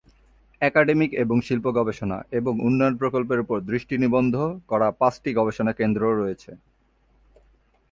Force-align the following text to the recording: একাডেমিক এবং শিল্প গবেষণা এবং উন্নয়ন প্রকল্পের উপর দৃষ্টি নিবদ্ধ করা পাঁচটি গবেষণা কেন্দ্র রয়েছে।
একাডেমিক 0.61 1.11
এবং 1.13 1.37
শিল্প 1.41 1.65
গবেষণা 1.71 2.17
এবং 2.31 2.53
উন্নয়ন 2.61 2.95
প্রকল্পের 2.97 3.39
উপর 3.39 3.57
দৃষ্টি 3.61 3.95
নিবদ্ধ 3.97 4.35
করা 4.67 4.87
পাঁচটি 4.91 5.29
গবেষণা 5.33 5.71
কেন্দ্র 5.73 6.01
রয়েছে। 6.21 6.51